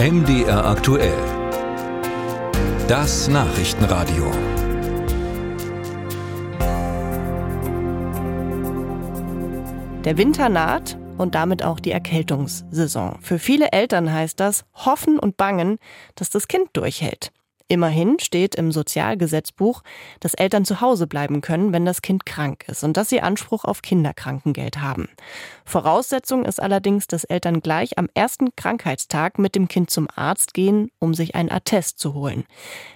[0.00, 1.18] MDR aktuell.
[2.86, 4.30] Das Nachrichtenradio.
[10.04, 13.18] Der Winter naht und damit auch die Erkältungssaison.
[13.22, 15.78] Für viele Eltern heißt das hoffen und bangen,
[16.14, 17.32] dass das Kind durchhält.
[17.70, 19.82] Immerhin steht im Sozialgesetzbuch,
[20.20, 23.66] dass Eltern zu Hause bleiben können, wenn das Kind krank ist und dass sie Anspruch
[23.66, 25.10] auf Kinderkrankengeld haben.
[25.66, 30.90] Voraussetzung ist allerdings, dass Eltern gleich am ersten Krankheitstag mit dem Kind zum Arzt gehen,
[30.98, 32.44] um sich einen Attest zu holen.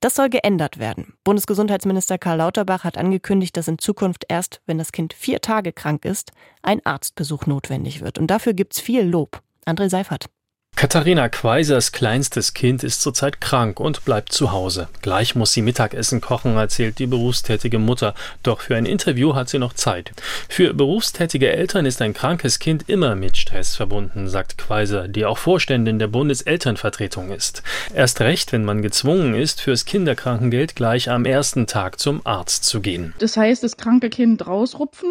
[0.00, 1.12] Das soll geändert werden.
[1.24, 6.06] Bundesgesundheitsminister Karl Lauterbach hat angekündigt, dass in Zukunft erst, wenn das Kind vier Tage krank
[6.06, 8.18] ist, ein Arztbesuch notwendig wird.
[8.18, 9.42] Und dafür gibt's viel Lob.
[9.66, 10.30] André Seifert.
[10.76, 14.88] Katharina Quaisers kleinstes Kind ist zurzeit krank und bleibt zu Hause.
[15.02, 18.12] Gleich muss sie Mittagessen kochen, erzählt die berufstätige Mutter.
[18.42, 20.10] Doch für ein Interview hat sie noch Zeit.
[20.48, 25.38] Für berufstätige Eltern ist ein krankes Kind immer mit Stress verbunden, sagt Quaiser, die auch
[25.38, 27.62] Vorständin der Bundeselternvertretung ist.
[27.94, 32.80] Erst recht, wenn man gezwungen ist, fürs Kinderkrankengeld gleich am ersten Tag zum Arzt zu
[32.80, 33.14] gehen.
[33.20, 35.08] Das heißt, das kranke Kind rausrupfen,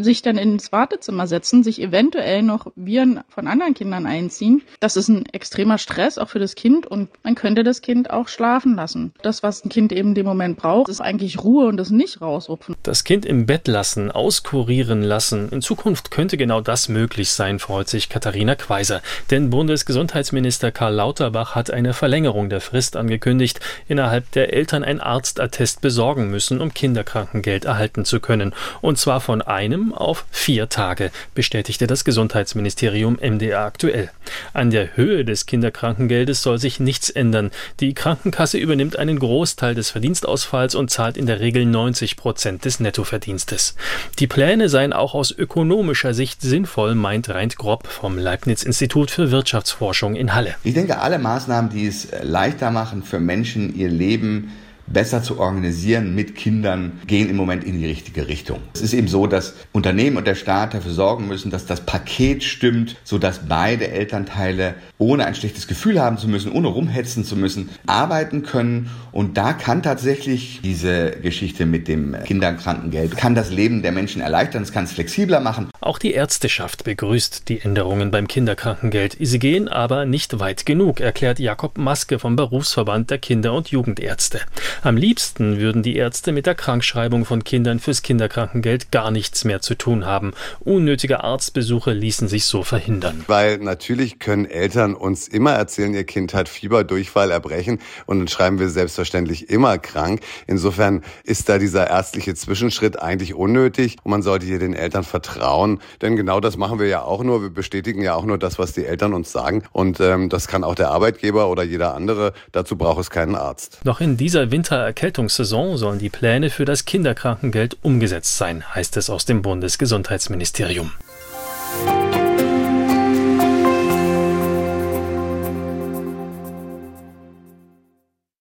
[0.00, 4.62] sich dann ins Wartezimmer setzen, sich eventuell noch Viren von anderen Kindern einziehen.
[4.80, 8.28] Das ist ein extremer Stress auch für das Kind und man könnte das Kind auch
[8.28, 9.12] schlafen lassen.
[9.22, 12.20] Das, was ein Kind eben in dem Moment braucht, ist eigentlich Ruhe und das nicht
[12.20, 12.76] rausrupfen.
[12.82, 15.48] Das Kind im Bett lassen, auskurieren lassen.
[15.50, 19.02] In Zukunft könnte genau das möglich sein, freut sich Katharina Quaiser.
[19.30, 25.80] Denn Bundesgesundheitsminister Karl Lauterbach hat eine Verlängerung der Frist angekündigt, innerhalb der Eltern ein Arztattest
[25.80, 28.54] besorgen müssen, um Kinderkrankengeld erhalten zu können.
[28.80, 34.10] Und zwar von einem auf vier Tage, bestätigte das Gesundheitsministerium MDR aktuell.
[34.52, 37.50] An der Höhe des Kinderkrankengeldes soll sich nichts ändern.
[37.80, 42.80] Die Krankenkasse übernimmt einen Großteil des Verdienstausfalls und zahlt in der Regel 90 Prozent des
[42.80, 43.74] Nettoverdienstes.
[44.18, 50.16] Die Pläne seien auch aus ökonomischer Sicht sinnvoll, meint Reint Grob vom Leibniz-Institut für Wirtschaftsforschung
[50.16, 50.54] in Halle.
[50.64, 54.52] Ich denke, alle Maßnahmen, die es leichter machen für Menschen, ihr Leben
[54.86, 58.60] besser zu organisieren mit Kindern, gehen im Moment in die richtige Richtung.
[58.74, 62.44] Es ist eben so, dass Unternehmen und der Staat dafür sorgen müssen, dass das Paket
[62.44, 67.68] stimmt, sodass beide Elternteile ohne ein schlechtes Gefühl haben zu müssen, ohne rumhetzen zu müssen,
[67.86, 68.90] arbeiten können.
[69.12, 74.62] Und da kann tatsächlich diese Geschichte mit dem Kinderkrankengeld, kann das Leben der Menschen erleichtern,
[74.62, 75.70] es kann es flexibler machen.
[75.80, 79.16] Auch die Ärzteschaft begrüßt die Änderungen beim Kinderkrankengeld.
[79.20, 84.40] Sie gehen aber nicht weit genug, erklärt Jakob Maske vom Berufsverband der Kinder- und Jugendärzte.
[84.82, 89.60] Am liebsten würden die Ärzte mit der Krankschreibung von Kindern fürs Kinderkrankengeld gar nichts mehr
[89.60, 90.32] zu tun haben.
[90.60, 93.24] Unnötige Arztbesuche ließen sich so verhindern.
[93.26, 98.28] Weil natürlich können Eltern uns immer erzählen, ihr Kind hat Fieber, Durchfall, Erbrechen und dann
[98.28, 100.20] schreiben wir selbstverständlich immer krank.
[100.46, 105.80] Insofern ist da dieser ärztliche Zwischenschritt eigentlich unnötig und man sollte hier den Eltern vertrauen,
[106.02, 107.42] denn genau das machen wir ja auch nur.
[107.42, 110.64] Wir bestätigen ja auch nur das, was die Eltern uns sagen und ähm, das kann
[110.64, 112.32] auch der Arbeitgeber oder jeder andere.
[112.52, 113.80] Dazu braucht es keinen Arzt.
[113.84, 119.10] Noch in dieser Winter Wintererkältungssaison sollen die Pläne für das Kinderkrankengeld umgesetzt sein, heißt es
[119.10, 120.90] aus dem Bundesgesundheitsministerium.